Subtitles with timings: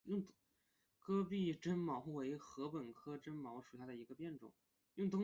[0.99, 4.51] 戈壁针茅为禾本科针茅属下的一个变种。